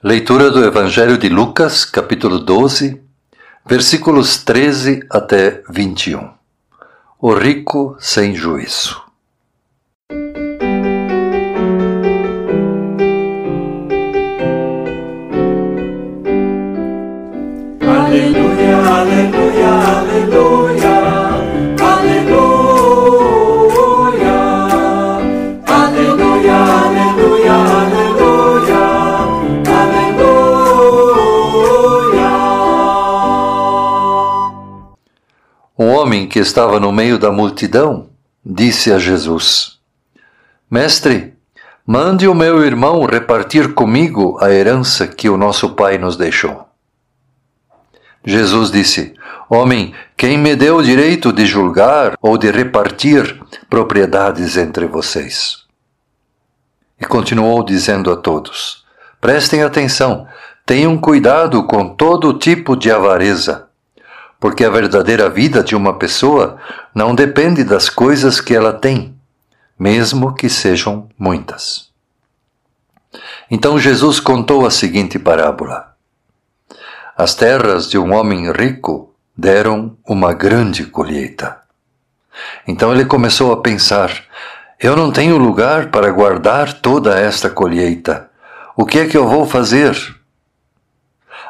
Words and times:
Leitura 0.00 0.48
do 0.48 0.64
Evangelho 0.64 1.18
de 1.18 1.28
Lucas, 1.28 1.84
capítulo 1.84 2.38
12, 2.38 3.02
versículos 3.66 4.44
13 4.44 5.04
até 5.10 5.60
21. 5.68 6.30
O 7.20 7.34
rico 7.34 7.96
sem 7.98 8.32
juízo. 8.32 9.07
Que 36.28 36.38
estava 36.38 36.78
no 36.78 36.92
meio 36.92 37.18
da 37.18 37.32
multidão 37.32 38.10
disse 38.44 38.92
a 38.92 38.98
Jesus: 38.98 39.78
Mestre, 40.70 41.34
mande 41.86 42.28
o 42.28 42.34
meu 42.34 42.62
irmão 42.64 43.04
repartir 43.04 43.74
comigo 43.74 44.38
a 44.40 44.52
herança 44.52 45.06
que 45.06 45.28
o 45.28 45.36
nosso 45.36 45.70
pai 45.70 45.98
nos 45.98 46.16
deixou. 46.16 46.68
Jesus 48.24 48.70
disse: 48.70 49.14
Homem, 49.48 49.94
quem 50.16 50.36
me 50.36 50.54
deu 50.54 50.76
o 50.76 50.82
direito 50.82 51.32
de 51.32 51.46
julgar 51.46 52.16
ou 52.20 52.36
de 52.36 52.50
repartir 52.50 53.40
propriedades 53.70 54.56
entre 54.56 54.86
vocês? 54.86 55.64
E 57.00 57.06
continuou 57.06 57.62
dizendo 57.62 58.12
a 58.12 58.16
todos: 58.16 58.84
Prestem 59.20 59.62
atenção, 59.62 60.26
tenham 60.66 60.98
cuidado 60.98 61.64
com 61.64 61.88
todo 61.88 62.38
tipo 62.38 62.76
de 62.76 62.90
avareza, 62.90 63.67
porque 64.40 64.64
a 64.64 64.70
verdadeira 64.70 65.28
vida 65.28 65.62
de 65.62 65.74
uma 65.74 65.98
pessoa 65.98 66.58
não 66.94 67.14
depende 67.14 67.64
das 67.64 67.88
coisas 67.88 68.40
que 68.40 68.54
ela 68.54 68.72
tem, 68.72 69.14
mesmo 69.78 70.34
que 70.34 70.48
sejam 70.48 71.08
muitas. 71.18 71.88
Então 73.50 73.78
Jesus 73.78 74.20
contou 74.20 74.66
a 74.66 74.70
seguinte 74.70 75.18
parábola. 75.18 75.94
As 77.16 77.34
terras 77.34 77.88
de 77.88 77.98
um 77.98 78.14
homem 78.14 78.52
rico 78.52 79.14
deram 79.36 79.96
uma 80.06 80.32
grande 80.32 80.84
colheita. 80.84 81.60
Então 82.66 82.92
ele 82.92 83.04
começou 83.04 83.52
a 83.52 83.60
pensar: 83.60 84.24
eu 84.78 84.96
não 84.96 85.10
tenho 85.10 85.36
lugar 85.36 85.90
para 85.90 86.12
guardar 86.12 86.74
toda 86.74 87.18
esta 87.18 87.50
colheita. 87.50 88.30
O 88.76 88.86
que 88.86 89.00
é 89.00 89.06
que 89.08 89.16
eu 89.16 89.26
vou 89.26 89.44
fazer? 89.44 89.96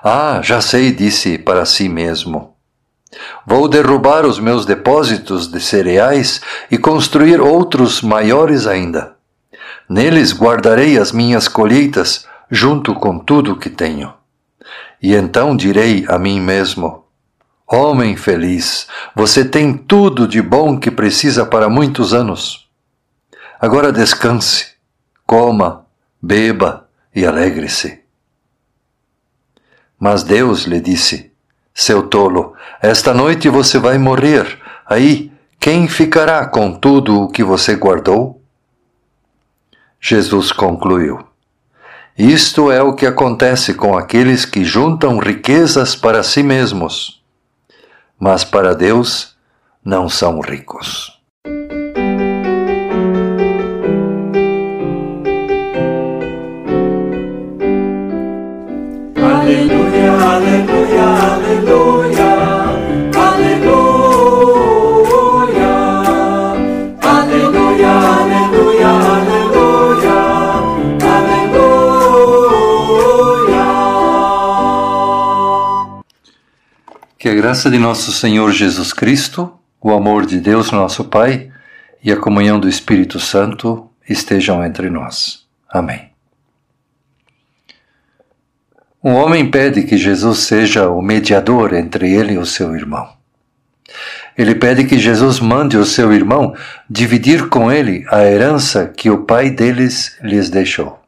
Ah, 0.03 0.41
já 0.43 0.63
sei, 0.63 0.93
disse 0.93 1.37
para 1.37 1.67
si 1.67 1.89
mesmo. 1.89 2.57
Vou 3.47 3.69
derrubar 3.69 4.27
os 4.27 4.39
meus 4.39 4.67
depósitos 4.67 5.51
de 5.51 5.61
cereais 5.61 6.41
e 6.71 6.77
construir 6.77 7.41
outros 7.41 8.03
maiores 8.03 8.67
ainda. 8.67 9.17
Neles 9.89 10.33
guardarei 10.33 10.99
as 10.99 11.13
minhas 11.13 11.49
colheitas 11.49 12.27
junto 12.51 12.95
com 12.95 13.19
tudo 13.19 13.57
que 13.57 13.71
tenho. 13.71 14.13
E 15.01 15.15
então 15.15 15.57
direi 15.57 16.05
a 16.09 16.19
mim 16.19 16.41
mesmo: 16.41 17.05
Homem 17.67 18.17
feliz, 18.17 18.87
você 19.15 19.45
tem 19.45 19.77
tudo 19.77 20.29
de 20.29 20.43
bom 20.43 20.79
que 20.79 20.91
precisa 20.91 21.47
para 21.47 21.69
muitos 21.69 22.13
anos. 22.13 22.69
Agora 23.61 23.93
descanse, 23.93 24.75
coma, 25.27 25.87
beba 26.21 26.89
e 27.15 27.25
alegre-se. 27.25 28.01
Mas 29.99 30.23
Deus 30.23 30.63
lhe 30.63 30.81
disse: 30.81 31.33
Seu 31.81 32.03
tolo, 32.03 32.55
esta 32.83 33.15
noite 33.15 33.49
você 33.49 33.79
vai 33.79 33.99
morrer. 33.99 34.59
Aí, 34.85 35.31
quem 35.61 35.87
ficará 35.87 36.45
com 36.45 36.75
tudo 36.75 37.23
o 37.23 37.29
que 37.29 37.45
você 37.45 37.77
guardou? 37.77 38.43
Jesus 40.01 40.51
concluiu: 40.51 41.25
isto 42.19 42.73
é 42.73 42.83
o 42.83 42.95
que 42.95 43.07
acontece 43.07 43.75
com 43.75 43.97
aqueles 43.97 44.45
que 44.45 44.65
juntam 44.65 45.19
riquezas 45.19 45.95
para 45.95 46.25
si 46.25 46.43
mesmos, 46.43 47.23
mas 48.19 48.43
para 48.43 48.75
Deus 48.75 49.37
não 49.85 50.09
são 50.09 50.41
ricos. 50.41 51.18
Graça 77.39 77.71
de 77.71 77.79
nosso 77.79 78.11
Senhor 78.11 78.51
Jesus 78.51 78.93
Cristo, 78.93 79.57
o 79.81 79.93
amor 79.93 80.27
de 80.27 80.41
Deus, 80.41 80.73
nosso 80.73 81.05
Pai, 81.05 81.53
e 82.03 82.11
a 82.11 82.17
comunhão 82.17 82.59
do 82.59 82.69
Espírito 82.69 83.21
Santo 83.21 83.89
estejam 84.09 84.65
entre 84.65 84.91
nós. 84.91 85.47
Amém. 85.71 86.11
Um 89.05 89.15
homem 89.15 89.49
pede 89.49 89.85
que 89.85 89.97
Jesus 89.97 90.41
seja 90.41 90.91
o 90.91 91.01
mediador 91.01 91.75
entre 91.75 92.13
ele 92.13 92.33
e 92.33 92.39
o 92.39 92.45
seu 92.45 92.75
irmão. 92.75 93.09
Ele 94.37 94.57
pede 94.57 94.83
que 94.83 94.99
Jesus 94.99 95.39
mande 95.39 95.77
o 95.77 95.87
seu 95.87 96.13
irmão 96.13 96.57
dividir 96.91 97.49
com 97.49 97.71
ele 97.71 98.05
a 98.11 98.25
herança 98.25 98.89
que 98.89 99.11
o 99.11 99.19
pai 99.19 99.49
deles 99.49 100.19
lhes 100.21 100.51
deixou. 100.51 101.01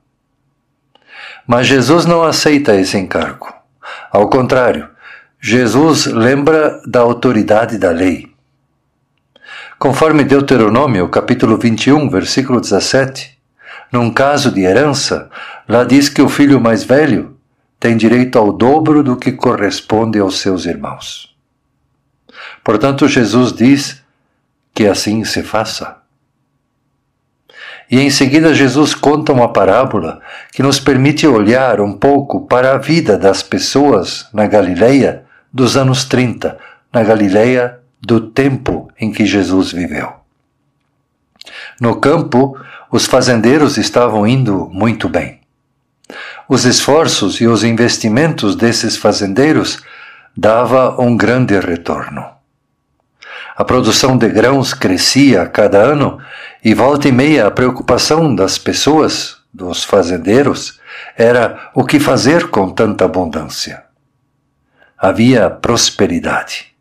Mas 1.45 1.67
Jesus 1.67 2.07
não 2.07 2.23
aceita 2.23 2.77
esse 2.77 2.97
encargo. 2.97 3.53
Ao 4.13 4.31
contrário, 4.31 4.90
Jesus 5.43 6.05
lembra 6.05 6.83
da 6.87 7.01
autoridade 7.01 7.79
da 7.79 7.91
lei. 7.91 8.31
Conforme 9.79 10.23
Deuteronômio, 10.23 11.09
capítulo 11.09 11.57
21, 11.57 12.11
versículo 12.11 12.61
17, 12.61 13.39
num 13.91 14.13
caso 14.13 14.53
de 14.53 14.61
herança, 14.61 15.31
lá 15.67 15.83
diz 15.83 16.11
que 16.11 16.21
o 16.21 16.29
filho 16.29 16.61
mais 16.61 16.85
velho 16.85 17.39
tem 17.81 17.97
direito 17.97 18.39
ao 18.39 18.53
dobro 18.53 19.03
do 19.03 19.17
que 19.17 19.33
corresponde 19.33 20.19
aos 20.19 20.41
seus 20.41 20.67
irmãos. 20.67 21.35
Portanto, 22.63 23.09
Jesus 23.09 23.51
diz 23.51 24.03
que 24.75 24.87
assim 24.87 25.25
se 25.25 25.43
faça. 25.43 25.97
E 27.91 27.99
em 27.99 28.11
seguida, 28.11 28.53
Jesus 28.53 28.95
conta 28.95 29.33
uma 29.33 29.51
parábola 29.51 30.21
que 30.53 30.63
nos 30.63 30.79
permite 30.79 31.27
olhar 31.27 31.81
um 31.81 31.95
pouco 31.95 32.43
para 32.43 32.75
a 32.75 32.79
vida 32.79 33.17
das 33.17 33.43
pessoas 33.43 34.29
na 34.35 34.47
Galileia 34.47 35.30
dos 35.53 35.77
anos 35.77 36.05
30, 36.05 36.59
na 36.93 37.03
Galileia 37.03 37.81
do 38.01 38.21
tempo 38.21 38.91
em 38.99 39.13
que 39.13 39.27
Jesus 39.27 39.73
viveu. 39.73 40.13
No 41.81 41.97
campo, 41.97 42.59
os 42.91 43.07
fazendeiros 43.07 43.77
estavam 43.77 44.27
indo 44.27 44.69
muito 44.73 45.09
bem. 45.09 45.41
Os 46.49 46.65
esforços 46.65 47.41
e 47.41 47.47
os 47.47 47.63
investimentos 47.63 48.57
desses 48.57 48.97
fazendeiros 48.97 49.81
dava 50.37 51.01
um 51.01 51.17
grande 51.17 51.59
retorno. 51.59 52.25
A 53.57 53.65
produção 53.65 54.17
de 54.17 54.29
grãos 54.29 54.73
crescia 54.73 55.43
a 55.43 55.47
cada 55.47 55.79
ano 55.79 56.19
e 56.65 56.75
volta 56.75 57.09
e 57.09 57.13
meia 57.13 57.47
a 57.47 57.51
preocupação 57.51 58.35
das 58.35 58.59
pessoas, 58.59 59.37
dos 59.53 59.85
fazendeiros, 59.85 60.81
era 61.17 61.71
o 61.75 61.85
que 61.85 62.01
fazer 62.01 62.49
com 62.49 62.71
tanta 62.71 63.05
abundância. 63.05 63.90
Havia 65.01 65.49
prosperidade. 65.49 66.75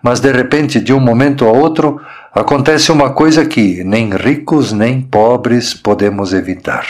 Mas 0.00 0.20
de 0.20 0.30
repente, 0.30 0.78
de 0.78 0.92
um 0.92 1.00
momento 1.00 1.44
a 1.44 1.50
outro, 1.50 2.00
acontece 2.32 2.92
uma 2.92 3.12
coisa 3.12 3.44
que 3.44 3.82
nem 3.82 4.14
ricos 4.14 4.70
nem 4.70 5.02
pobres 5.02 5.74
podemos 5.74 6.32
evitar 6.32 6.86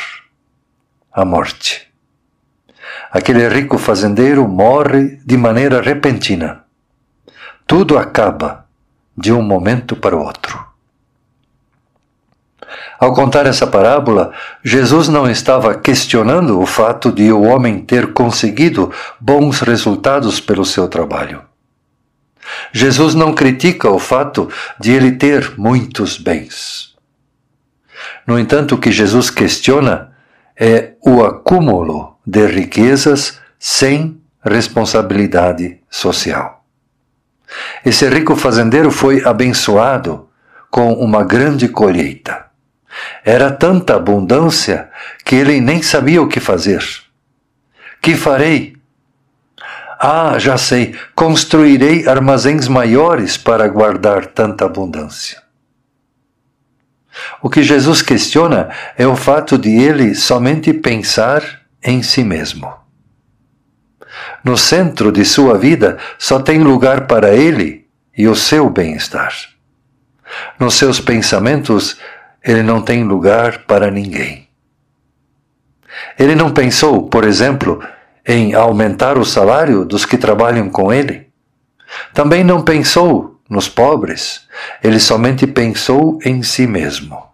a 1.11 1.25
morte. 1.25 1.89
Aquele 3.11 3.49
rico 3.49 3.79
fazendeiro 3.79 4.47
morre 4.47 5.19
de 5.25 5.39
maneira 5.39 5.81
repentina. 5.81 6.65
Tudo 7.67 7.97
acaba 7.97 8.67
de 9.17 9.33
um 9.33 9.43
momento 9.43 9.97
para 9.97 10.15
o 10.15 10.23
outro. 10.23 10.68
Ao 12.99 13.15
contar 13.15 13.47
essa 13.47 13.67
parábola, 13.67 14.33
Jesus 14.63 15.09
não 15.09 15.31
estava 15.31 15.75
questionando 15.75 16.61
o 16.61 16.67
fato 16.67 17.13
de 17.13 17.31
o 17.31 17.43
homem 17.43 17.81
ter 17.81 18.13
conseguido 18.13 18.93
bons 19.21 19.61
resultados 19.61 20.41
pelo 20.41 20.65
seu 20.65 20.89
trabalho. 20.89 21.43
Jesus 22.73 23.15
não 23.15 23.35
critica 23.35 23.89
o 23.89 23.99
fato 23.99 24.49
de 24.81 24.91
ele 24.91 25.13
ter 25.13 25.55
muitos 25.57 26.19
bens. 26.19 26.95
No 28.27 28.39
entanto, 28.39 28.75
o 28.75 28.79
que 28.79 28.91
Jesus 28.91 29.31
questiona 29.31 30.13
é 30.59 30.95
o 31.01 31.23
acúmulo 31.23 32.17
de 32.27 32.47
riquezas 32.47 33.39
sem 33.59 34.21
responsabilidade 34.43 35.79
social. 35.89 36.65
Esse 37.85 38.09
rico 38.09 38.35
fazendeiro 38.35 38.91
foi 38.91 39.25
abençoado 39.25 40.29
com 40.71 40.93
uma 40.95 41.25
grande 41.25 41.69
colheita. 41.69 42.48
Era 43.25 43.51
tanta 43.51 43.97
abundância 43.97 44.91
que 45.25 45.35
ele 45.35 45.61
nem 45.61 45.83
sabia 45.83 46.23
o 46.23 46.29
que 46.29 46.41
fazer. 46.41 46.85
Que 48.01 48.15
farei? 48.15 48.77
Ah, 50.01 50.39
já 50.39 50.57
sei, 50.57 50.95
construirei 51.15 52.07
armazéns 52.07 52.69
maiores 52.69 53.37
para 53.37 53.67
guardar 53.67 54.27
tanta 54.27 54.65
abundância. 54.65 55.43
O 57.43 57.51
que 57.51 57.63
Jesus 57.63 58.01
questiona 58.01 58.71
é 58.97 59.07
o 59.07 59.17
fato 59.17 59.59
de 59.59 59.71
ele 59.71 60.15
somente 60.15 60.73
pensar 60.73 61.43
em 61.83 62.03
si 62.03 62.23
mesmo. 62.23 62.73
No 64.45 64.57
centro 64.57 65.11
de 65.11 65.25
sua 65.25 65.59
vida 65.59 65.99
só 66.17 66.41
tem 66.41 66.63
lugar 66.63 67.07
para 67.07 67.35
ele 67.35 67.87
e 68.17 68.29
o 68.29 68.35
seu 68.35 68.71
bem-estar. 68.71 69.33
Nos 70.59 70.75
seus 70.75 71.01
pensamentos, 71.01 71.97
ele 72.45 72.63
não 72.63 72.81
tem 72.81 73.05
lugar 73.05 73.65
para 73.67 73.91
ninguém. 73.91 74.49
Ele 76.19 76.35
não 76.35 76.53
pensou, 76.53 77.09
por 77.09 77.25
exemplo, 77.25 77.83
em 78.27 78.55
aumentar 78.55 79.19
o 79.19 79.25
salário 79.25 79.85
dos 79.85 80.05
que 80.05 80.17
trabalham 80.17 80.69
com 80.69 80.93
ele. 80.93 81.29
Também 82.13 82.45
não 82.45 82.63
pensou 82.63 83.41
nos 83.49 83.69
pobres, 83.69 84.47
ele 84.83 85.01
somente 85.01 85.47
pensou 85.47 86.19
em 86.23 86.43
si 86.43 86.67
mesmo. 86.67 87.27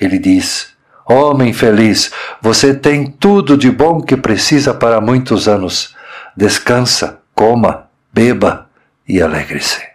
Ele 0.00 0.18
diz: 0.18 0.74
Homem 1.06 1.52
feliz, 1.52 2.10
você 2.42 2.74
tem 2.74 3.06
tudo 3.06 3.56
de 3.56 3.70
bom 3.70 4.00
que 4.00 4.16
precisa 4.16 4.74
para 4.74 5.00
muitos 5.00 5.46
anos. 5.46 5.94
Descansa, 6.36 7.20
coma, 7.34 7.88
beba 8.12 8.68
e 9.06 9.22
alegre-se. 9.22 9.93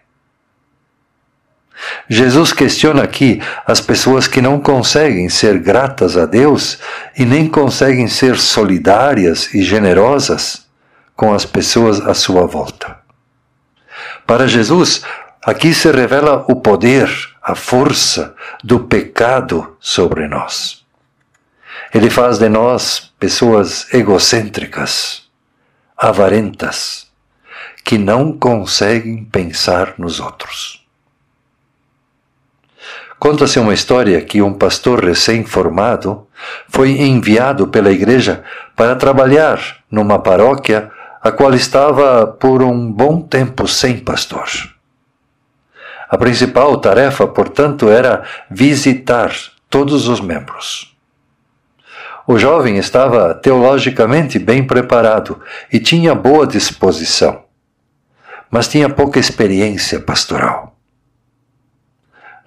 Jesus 2.10 2.52
questiona 2.52 3.04
aqui 3.04 3.42
as 3.66 3.80
pessoas 3.80 4.28
que 4.28 4.42
não 4.42 4.60
conseguem 4.60 5.30
ser 5.30 5.60
gratas 5.60 6.18
a 6.18 6.26
Deus 6.26 6.80
e 7.18 7.26
nem 7.26 7.48
conseguem 7.48 8.08
ser 8.08 8.38
solidárias 8.38 9.54
e 9.54 9.62
generosas 9.62 10.68
com 11.16 11.34
as 11.34 11.46
pessoas 11.46 12.00
à 12.02 12.14
sua 12.14 12.48
volta. 12.48 12.98
Para 14.26 14.48
Jesus, 14.48 15.02
aqui 15.44 15.74
se 15.74 15.92
revela 15.92 16.46
o 16.48 16.56
poder, 16.56 17.10
a 17.42 17.56
força 17.56 18.36
do 18.64 18.82
pecado 18.82 19.76
sobre 19.80 20.28
nós. 20.28 20.86
Ele 21.94 22.10
faz 22.10 22.38
de 22.38 22.48
nós 22.48 23.12
pessoas 23.20 23.92
egocêntricas, 23.94 25.24
avarentas, 25.98 27.08
que 27.84 27.98
não 27.98 28.32
conseguem 28.32 29.26
pensar 29.26 29.96
nos 29.98 30.20
outros. 30.20 30.79
Conta-se 33.20 33.60
uma 33.60 33.74
história 33.74 34.22
que 34.22 34.42
um 34.42 34.54
pastor 34.54 35.04
recém-formado 35.04 36.26
foi 36.70 37.02
enviado 37.02 37.68
pela 37.68 37.92
igreja 37.92 38.46
para 38.78 38.96
trabalhar 38.96 39.60
numa 39.92 40.18
paróquia 40.20 40.90
a 41.22 41.30
qual 41.30 41.54
estava 41.54 42.26
por 42.26 42.64
um 42.64 42.90
bom 42.90 43.22
tempo 43.22 43.68
sem 43.68 44.00
pastor. 44.00 44.48
A 46.10 46.18
principal 46.18 46.78
tarefa, 46.78 47.28
portanto, 47.28 47.90
era 47.90 48.24
visitar 48.50 49.36
todos 49.70 50.08
os 50.08 50.22
membros. 50.22 50.96
O 52.26 52.40
jovem 52.40 52.78
estava 52.78 53.34
teologicamente 53.34 54.40
bem 54.40 54.66
preparado 54.66 55.42
e 55.72 55.78
tinha 55.78 56.16
boa 56.16 56.48
disposição, 56.48 57.44
mas 58.50 58.70
tinha 58.70 58.88
pouca 58.88 59.20
experiência 59.20 60.00
pastoral. 60.00 60.79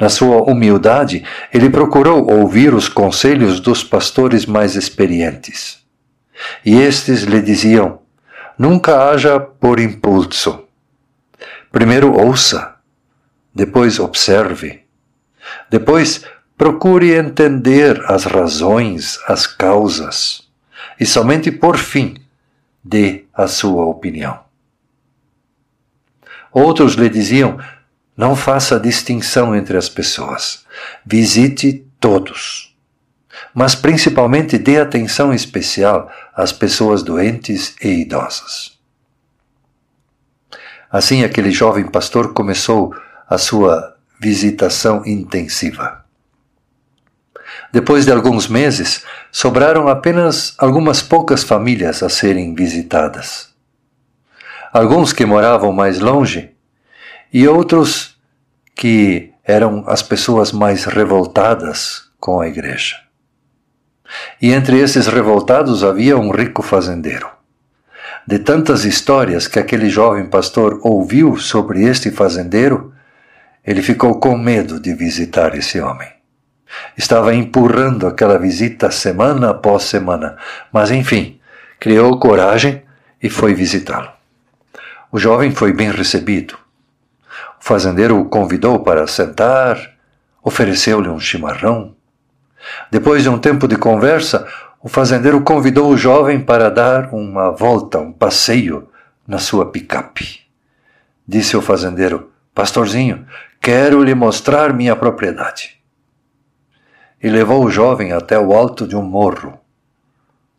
Na 0.01 0.09
sua 0.09 0.43
humildade, 0.43 1.25
ele 1.53 1.71
procurou 1.71 2.31
ouvir 2.31 2.75
os 2.75 2.89
conselhos 2.89 3.61
dos 3.61 3.85
pastores 3.85 4.47
mais 4.47 4.75
experientes. 4.75 5.83
E 6.65 6.75
estes 6.75 7.23
lhe 7.23 7.41
diziam: 7.41 8.01
Nunca 8.59 9.11
haja 9.11 9.39
por 9.39 9.79
impulso. 9.79 10.65
Primeiro 11.71 12.13
ouça, 12.13 12.77
depois 13.55 13.99
observe, 13.99 14.83
depois 15.71 16.25
procure 16.57 17.15
entender 17.15 18.03
as 18.07 18.25
razões, 18.25 19.19
as 19.27 19.47
causas, 19.47 20.49
e 20.99 21.07
somente 21.07 21.51
por 21.51 21.77
fim 21.77 22.17
dê 22.85 23.25
a 23.33 23.47
sua 23.47 23.85
opinião. 23.87 24.41
Outros 26.53 26.95
lhe 26.95 27.09
diziam: 27.09 27.59
não 28.17 28.37
faça 28.37 28.79
distinção 28.79 29.55
entre 29.55 29.77
as 29.77 29.89
pessoas. 29.89 30.65
Visite 31.05 31.87
todos. 31.99 32.77
Mas 33.55 33.75
principalmente 33.75 34.59
dê 34.59 34.79
atenção 34.79 35.33
especial 35.33 36.11
às 36.35 36.53
pessoas 36.53 37.03
doentes 37.03 37.75
e 37.83 38.03
idosas. 38.03 38.79
Assim, 40.91 41.25
aquele 41.25 41.51
jovem 41.51 41.87
pastor 41.87 42.35
começou 42.35 42.95
a 43.29 43.39
sua 43.39 43.97
visitação 44.21 45.03
intensiva. 45.07 46.05
Depois 47.73 48.05
de 48.05 48.13
alguns 48.13 48.47
meses, 48.47 49.03
sobraram 49.31 49.89
apenas 49.89 50.55
algumas 50.59 51.01
poucas 51.01 51.43
famílias 51.43 52.03
a 52.03 52.11
serem 52.11 52.55
visitadas. 52.55 53.49
Alguns 54.71 55.13
que 55.13 55.25
moravam 55.25 55.73
mais 55.73 55.99
longe 55.99 56.55
e 57.33 57.49
outros 57.49 58.17
que 58.75 59.33
eram 59.45 59.85
as 59.87 60.03
pessoas 60.03 60.53
mais 60.53 60.85
revoltadas 60.85 62.11
com 62.21 62.41
a 62.41 62.47
igreja. 62.47 62.97
E 64.41 64.53
entre 64.53 64.79
esses 64.79 65.07
revoltados 65.07 65.83
havia 65.83 66.17
um 66.19 66.31
rico 66.31 66.63
fazendeiro. 66.63 67.29
De 68.27 68.39
tantas 68.39 68.85
histórias 68.85 69.49
que 69.49 69.59
aquele 69.59 69.89
jovem 69.89 70.27
pastor 70.27 70.79
ouviu 70.83 71.37
sobre 71.39 71.83
este 71.85 72.11
fazendeiro, 72.11 72.93
ele 73.65 73.83
ficou 73.83 74.21
com 74.21 74.37
medo 74.37 74.79
de 74.79 74.95
visitar 74.95 75.57
esse 75.57 75.81
homem. 75.81 76.09
Estava 76.97 77.35
empurrando 77.35 78.07
aquela 78.07 78.39
visita 78.39 78.91
semana 78.91 79.51
após 79.51 79.85
semana, 79.85 80.37
mas 80.73 80.91
enfim, 80.91 81.41
criou 81.81 82.19
coragem 82.19 82.83
e 83.23 83.29
foi 83.29 83.55
visitá-lo. 83.55 84.11
O 85.11 85.19
jovem 85.19 85.51
foi 85.51 85.73
bem 85.73 85.91
recebido. 85.91 86.62
O 87.63 87.65
fazendeiro 87.65 88.19
o 88.19 88.25
convidou 88.25 88.81
para 88.81 89.07
sentar, 89.07 89.79
ofereceu-lhe 90.43 91.09
um 91.09 91.21
chimarrão. 91.21 91.95
Depois 92.91 93.23
de 93.23 93.29
um 93.29 93.39
tempo 93.39 93.69
de 93.69 93.77
conversa, 93.77 94.49
o 94.83 94.89
fazendeiro 94.89 95.41
convidou 95.43 95.89
o 95.89 95.97
jovem 95.97 96.41
para 96.41 96.69
dar 96.69 97.15
uma 97.15 97.53
volta, 97.53 98.01
um 98.01 98.13
passeio 98.13 98.89
na 99.25 99.39
sua 99.39 99.71
picape. 99.71 100.41
Disse 101.25 101.57
o 101.57 101.63
fazendeiro: 101.63 102.33
Pastorzinho, 102.53 103.25
quero 103.61 104.03
lhe 104.03 104.13
mostrar 104.13 104.73
minha 104.73 104.97
propriedade. 104.97 105.81
E 107.23 107.29
levou 107.31 107.65
o 107.65 107.71
jovem 107.71 108.11
até 108.11 108.37
o 108.37 108.53
alto 108.53 108.89
de 108.89 108.97
um 108.97 109.03
morro, 109.03 109.57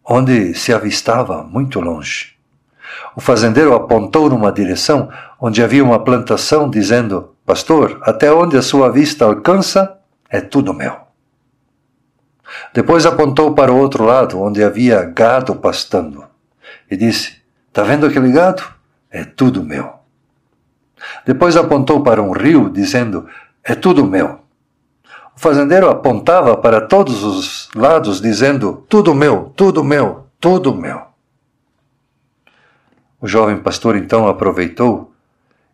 onde 0.06 0.54
se 0.54 0.72
avistava 0.72 1.44
muito 1.44 1.82
longe 1.82 2.34
o 3.16 3.22
fazendeiro 3.22 3.74
apontou 3.74 4.30
numa 4.30 4.52
direção 4.52 5.10
onde 5.40 5.64
havia 5.64 5.84
uma 5.84 6.04
plantação, 6.04 6.70
dizendo: 6.70 7.34
Pastor, 7.46 8.00
até 8.04 8.32
onde 8.32 8.58
a 8.58 8.62
sua 8.62 8.90
vista 8.90 9.26
alcança, 9.26 9.98
é 10.30 10.42
tudo 10.42 10.74
meu. 10.74 10.96
Depois 12.74 13.06
apontou 13.06 13.54
para 13.54 13.72
o 13.72 13.78
outro 13.78 14.04
lado, 14.04 14.40
onde 14.42 14.64
havia 14.64 15.04
gado 15.04 15.56
pastando, 15.56 16.26
e 16.90 16.96
disse: 16.96 17.38
Está 17.68 17.84
vendo 17.84 18.06
aquele 18.06 18.32
gado? 18.32 18.64
É 19.12 19.24
tudo 19.24 19.64
meu. 19.64 19.94
Depois 21.26 21.56
apontou 21.56 22.02
para 22.02 22.22
um 22.22 22.32
rio, 22.32 22.70
dizendo: 22.70 23.28
É 23.64 23.76
tudo 23.76 24.06
meu. 24.06 24.40
O 25.36 25.40
fazendeiro 25.40 25.90
apontava 25.90 26.56
para 26.56 26.82
todos 26.82 27.24
os 27.24 27.70
lados, 27.76 28.22
dizendo: 28.22 28.86
Tudo 28.88 29.14
meu, 29.14 29.52
tudo 29.56 29.84
meu, 29.84 30.28
tudo 30.40 30.74
meu. 30.74 31.13
O 33.24 33.28
jovem 33.28 33.58
pastor 33.58 33.96
então 33.96 34.28
aproveitou 34.28 35.16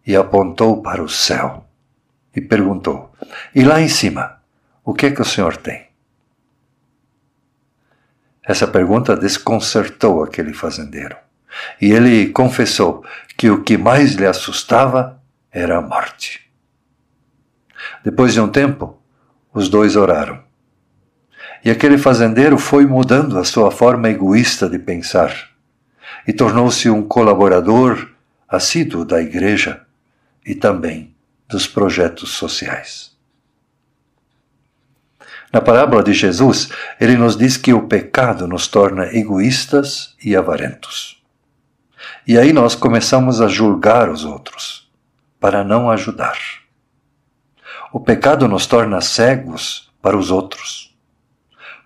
e 0.05 0.15
apontou 0.15 0.83
para 0.83 1.01
o 1.01 1.09
céu 1.09 1.65
e 2.35 2.39
perguntou: 2.39 3.11
E 3.55 3.63
lá 3.63 3.81
em 3.81 3.89
cima, 3.89 4.39
o 4.85 4.93
que 4.93 5.07
é 5.07 5.11
que 5.11 5.19
o 5.19 5.25
senhor 5.25 5.57
tem? 5.57 5.87
Essa 8.47 8.67
pergunta 8.67 9.17
desconcertou 9.17 10.23
aquele 10.23 10.53
fazendeiro. 10.53 11.17
E 11.81 11.91
ele 11.91 12.29
confessou 12.29 13.03
que 13.35 13.49
o 13.49 13.63
que 13.63 13.79
mais 13.79 14.13
lhe 14.13 14.27
assustava 14.27 15.19
era 15.51 15.79
a 15.79 15.81
morte. 15.81 16.51
Depois 18.03 18.33
de 18.33 18.41
um 18.41 18.47
tempo, 18.47 19.01
os 19.51 19.69
dois 19.69 19.95
oraram. 19.95 20.43
E 21.65 21.71
aquele 21.71 21.97
fazendeiro 21.97 22.59
foi 22.59 22.85
mudando 22.85 23.39
a 23.39 23.43
sua 23.43 23.71
forma 23.71 24.07
egoísta 24.07 24.69
de 24.69 24.77
pensar 24.77 25.48
e 26.29 26.33
tornou-se 26.33 26.87
um 26.91 27.01
colaborador 27.01 28.07
assíduo 28.47 29.03
da 29.03 29.19
igreja 29.19 29.81
e 30.45 30.53
também 30.53 31.15
dos 31.47 31.65
projetos 31.65 32.33
sociais. 32.33 33.17
Na 35.51 35.59
parábola 35.59 36.03
de 36.03 36.13
Jesus, 36.13 36.69
ele 37.01 37.17
nos 37.17 37.35
diz 37.35 37.57
que 37.57 37.73
o 37.73 37.87
pecado 37.87 38.47
nos 38.47 38.67
torna 38.67 39.07
egoístas 39.07 40.15
e 40.23 40.35
avarentos. 40.35 41.19
E 42.27 42.37
aí 42.37 42.53
nós 42.53 42.75
começamos 42.75 43.41
a 43.41 43.47
julgar 43.47 44.07
os 44.07 44.23
outros, 44.23 44.87
para 45.39 45.63
não 45.63 45.89
ajudar. 45.89 46.37
O 47.91 47.99
pecado 47.99 48.47
nos 48.47 48.67
torna 48.67 49.01
cegos 49.01 49.91
para 49.99 50.15
os 50.15 50.29
outros. 50.29 50.95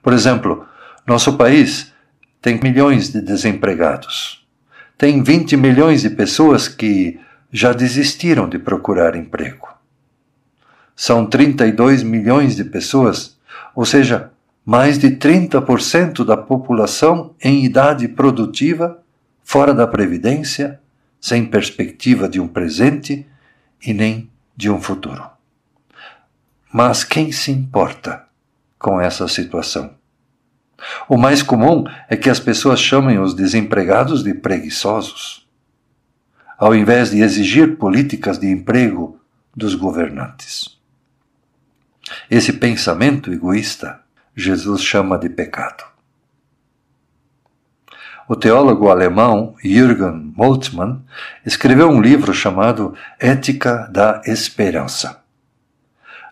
Por 0.01 0.11
exemplo, 0.11 0.67
nosso 1.07 1.37
país 1.37 1.92
tem 2.43 2.59
milhões 2.61 3.09
de 3.09 3.21
desempregados. 3.21 4.45
Tem 4.97 5.23
20 5.23 5.55
milhões 5.55 6.01
de 6.01 6.09
pessoas 6.09 6.67
que 6.67 7.17
já 7.49 7.71
desistiram 7.71 8.49
de 8.49 8.59
procurar 8.59 9.15
emprego. 9.15 9.69
São 10.93 11.25
32 11.25 12.03
milhões 12.03 12.57
de 12.57 12.65
pessoas, 12.65 13.37
ou 13.73 13.85
seja, 13.85 14.29
mais 14.65 14.99
de 14.99 15.11
30% 15.11 16.25
da 16.25 16.35
população 16.35 17.33
em 17.41 17.63
idade 17.63 18.09
produtiva, 18.09 19.01
fora 19.41 19.73
da 19.73 19.87
previdência, 19.87 20.81
sem 21.21 21.45
perspectiva 21.45 22.27
de 22.27 22.41
um 22.41 22.47
presente 22.47 23.25
e 23.81 23.93
nem 23.93 24.29
de 24.53 24.69
um 24.69 24.81
futuro. 24.81 25.23
Mas 26.73 27.05
quem 27.05 27.31
se 27.31 27.51
importa 27.51 28.25
com 28.77 28.99
essa 28.99 29.29
situação? 29.29 30.02
O 31.07 31.17
mais 31.17 31.41
comum 31.41 31.83
é 32.09 32.15
que 32.15 32.29
as 32.29 32.39
pessoas 32.39 32.79
chamem 32.79 33.19
os 33.19 33.33
desempregados 33.33 34.23
de 34.23 34.33
preguiçosos, 34.33 35.47
ao 36.57 36.75
invés 36.75 37.11
de 37.11 37.21
exigir 37.21 37.77
políticas 37.77 38.37
de 38.37 38.47
emprego 38.47 39.19
dos 39.55 39.75
governantes. 39.75 40.77
Esse 42.29 42.53
pensamento 42.53 43.31
egoísta 43.31 44.01
Jesus 44.35 44.81
chama 44.81 45.17
de 45.17 45.29
pecado. 45.29 45.83
O 48.27 48.35
teólogo 48.35 48.89
alemão 48.89 49.53
Jürgen 49.63 50.33
Moltmann 50.35 51.01
escreveu 51.45 51.89
um 51.89 52.01
livro 52.01 52.33
chamado 52.33 52.95
Ética 53.19 53.87
da 53.91 54.21
Esperança. 54.25 55.21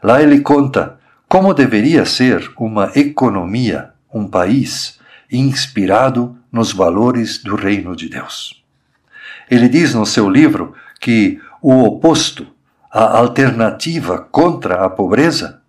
Lá 0.02 0.22
ele 0.22 0.40
conta 0.40 1.00
como 1.28 1.54
deveria 1.54 2.06
ser 2.06 2.52
uma 2.58 2.92
economia, 2.96 3.91
um 4.14 4.28
país 4.28 5.00
inspirado 5.32 6.38
nos 6.52 6.74
valores 6.74 7.42
do 7.42 7.56
reino 7.56 7.96
de 7.96 8.10
Deus. 8.10 8.62
Ele 9.50 9.70
diz 9.70 9.94
no 9.94 10.06
seu 10.06 10.30
livro 10.30 10.76
que 11.00 11.40
o 11.62 11.84
oposto, 11.84 12.48
a 12.92 13.18
alternativa 13.18 14.20
contra 14.20 14.86
a 14.86 14.90
pobreza, 14.90 15.62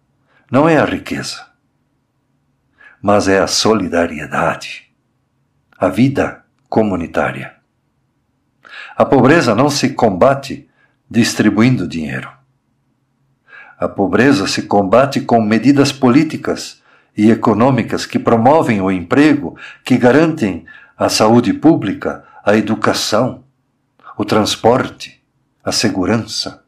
não 0.50 0.68
é 0.68 0.76
a 0.76 0.84
riqueza, 0.84 1.46
mas 3.00 3.28
é 3.28 3.40
a 3.40 3.46
solidariedade, 3.46 4.90
a 5.78 5.88
vida 5.88 6.44
comunitária. 6.68 7.54
A 8.96 9.04
pobreza 9.04 9.54
não 9.54 9.70
se 9.70 9.90
combate 9.90 10.68
distribuindo 11.08 11.86
dinheiro. 11.86 12.30
A 13.78 13.88
pobreza 13.88 14.46
se 14.46 14.62
combate 14.62 15.20
com 15.20 15.40
medidas 15.40 15.92
políticas 15.92 16.81
e 17.16 17.30
econômicas 17.30 18.06
que 18.06 18.18
promovem 18.18 18.80
o 18.80 18.90
emprego, 18.90 19.56
que 19.84 19.98
garantem 19.98 20.64
a 20.96 21.08
saúde 21.08 21.52
pública, 21.52 22.24
a 22.44 22.56
educação, 22.56 23.44
o 24.16 24.24
transporte, 24.24 25.22
a 25.62 25.70
segurança. 25.70 26.64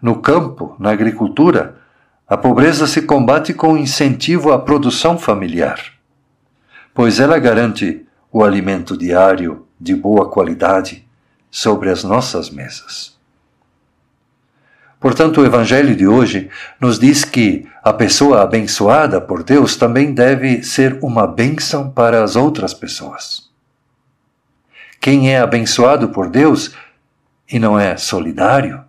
No 0.00 0.20
campo, 0.20 0.76
na 0.78 0.90
agricultura, 0.90 1.78
a 2.26 2.36
pobreza 2.36 2.86
se 2.86 3.02
combate 3.02 3.54
com 3.54 3.76
incentivo 3.76 4.52
à 4.52 4.58
produção 4.58 5.18
familiar, 5.18 5.80
pois 6.94 7.20
ela 7.20 7.38
garante 7.38 8.06
o 8.30 8.44
alimento 8.44 8.96
diário 8.96 9.66
de 9.80 9.94
boa 9.94 10.28
qualidade 10.28 11.06
sobre 11.50 11.90
as 11.90 12.04
nossas 12.04 12.50
mesas. 12.50 13.17
Portanto, 15.00 15.40
o 15.40 15.46
Evangelho 15.46 15.94
de 15.94 16.06
hoje 16.06 16.50
nos 16.80 16.98
diz 16.98 17.24
que 17.24 17.68
a 17.82 17.92
pessoa 17.92 18.42
abençoada 18.42 19.20
por 19.20 19.44
Deus 19.44 19.76
também 19.76 20.12
deve 20.12 20.62
ser 20.62 20.98
uma 21.00 21.26
bênção 21.26 21.88
para 21.88 22.22
as 22.22 22.34
outras 22.34 22.74
pessoas. 22.74 23.48
Quem 25.00 25.32
é 25.32 25.38
abençoado 25.38 26.08
por 26.08 26.28
Deus 26.28 26.74
e 27.48 27.58
não 27.58 27.78
é 27.78 27.96
solidário, 27.96 28.84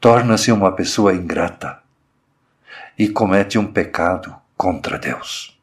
torna-se 0.00 0.52
uma 0.52 0.72
pessoa 0.72 1.12
ingrata 1.12 1.78
e 2.96 3.08
comete 3.08 3.58
um 3.58 3.66
pecado 3.66 4.34
contra 4.56 4.98
Deus. 4.98 5.58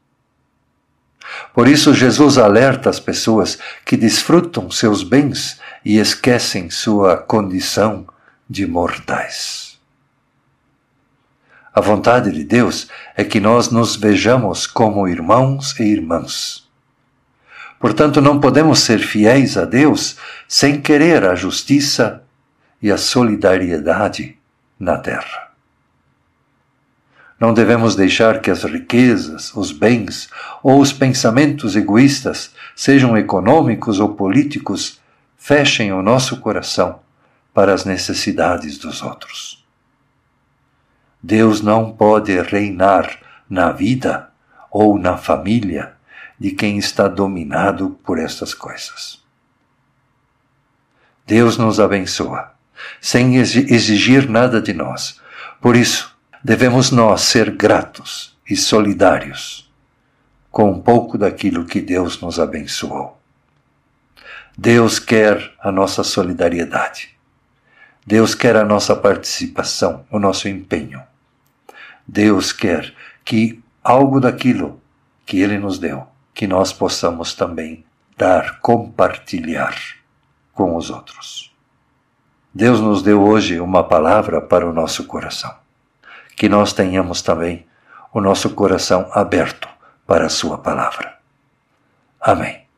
Por 1.53 1.67
isso, 1.67 1.93
Jesus 1.93 2.37
alerta 2.37 2.89
as 2.89 2.99
pessoas 2.99 3.57
que 3.85 3.95
desfrutam 3.95 4.69
seus 4.69 5.03
bens 5.03 5.59
e 5.85 5.97
esquecem 5.97 6.69
sua 6.69 7.15
condição 7.15 8.05
de 8.49 8.65
mortais. 8.65 9.79
A 11.73 11.79
vontade 11.79 12.31
de 12.31 12.43
Deus 12.43 12.89
é 13.15 13.23
que 13.23 13.39
nós 13.39 13.69
nos 13.69 13.95
vejamos 13.95 14.65
como 14.65 15.07
irmãos 15.07 15.79
e 15.79 15.83
irmãs. 15.83 16.67
Portanto, 17.79 18.19
não 18.19 18.39
podemos 18.39 18.79
ser 18.79 18.99
fiéis 18.99 19.55
a 19.55 19.65
Deus 19.65 20.17
sem 20.47 20.81
querer 20.81 21.23
a 21.25 21.35
justiça 21.35 22.23
e 22.81 22.91
a 22.91 22.97
solidariedade 22.97 24.37
na 24.79 24.97
terra. 24.97 25.51
Não 27.39 27.53
devemos 27.53 27.95
deixar 27.95 28.41
que 28.41 28.51
as 28.51 28.63
riquezas, 28.63 29.53
os 29.55 29.71
bens 29.71 30.27
ou 30.61 30.81
os 30.81 30.91
pensamentos 30.91 31.75
egoístas, 31.75 32.53
sejam 32.75 33.15
econômicos 33.15 33.99
ou 33.99 34.15
políticos, 34.15 34.99
fechem 35.37 35.93
o 35.93 36.01
nosso 36.01 36.37
coração 36.41 36.99
para 37.59 37.73
as 37.73 37.83
necessidades 37.83 38.77
dos 38.77 39.01
outros. 39.01 39.67
Deus 41.21 41.59
não 41.59 41.91
pode 41.91 42.39
reinar 42.39 43.19
na 43.49 43.73
vida 43.73 44.29
ou 44.71 44.97
na 44.97 45.17
família 45.17 45.91
de 46.39 46.51
quem 46.51 46.77
está 46.77 47.09
dominado 47.09 47.99
por 48.01 48.17
estas 48.17 48.53
coisas. 48.53 49.21
Deus 51.27 51.57
nos 51.57 51.81
abençoa, 51.81 52.53
sem 53.01 53.35
exigir 53.35 54.29
nada 54.29 54.61
de 54.61 54.71
nós. 54.71 55.19
Por 55.59 55.75
isso, 55.75 56.15
devemos 56.41 56.91
nós 56.91 57.23
ser 57.23 57.51
gratos 57.51 58.37
e 58.49 58.55
solidários 58.55 59.69
com 60.49 60.71
um 60.71 60.81
pouco 60.81 61.17
daquilo 61.17 61.65
que 61.65 61.81
Deus 61.81 62.21
nos 62.21 62.39
abençoou. 62.39 63.19
Deus 64.57 64.97
quer 64.97 65.53
a 65.59 65.69
nossa 65.73 66.05
solidariedade. 66.05 67.18
Deus 68.09 68.33
quer 68.33 68.55
a 68.55 68.65
nossa 68.65 68.95
participação, 68.95 70.03
o 70.09 70.17
nosso 70.17 70.49
empenho. 70.49 70.99
Deus 72.07 72.51
quer 72.51 72.91
que 73.23 73.63
algo 73.83 74.19
daquilo 74.19 74.81
que 75.27 75.39
Ele 75.39 75.59
nos 75.59 75.77
deu, 75.77 76.07
que 76.33 76.47
nós 76.47 76.73
possamos 76.73 77.35
também 77.35 77.85
dar, 78.17 78.61
compartilhar 78.61 79.77
com 80.53 80.75
os 80.75 80.89
outros. 80.89 81.53
Deus 82.51 82.81
nos 82.81 83.03
deu 83.03 83.21
hoje 83.21 83.59
uma 83.59 83.83
palavra 83.83 84.41
para 84.41 84.67
o 84.67 84.73
nosso 84.73 85.03
coração. 85.03 85.55
Que 86.35 86.49
nós 86.49 86.73
tenhamos 86.73 87.21
também 87.21 87.67
o 88.11 88.19
nosso 88.19 88.49
coração 88.55 89.07
aberto 89.13 89.69
para 90.07 90.25
a 90.25 90.29
Sua 90.29 90.57
palavra. 90.57 91.15
Amém. 92.19 92.68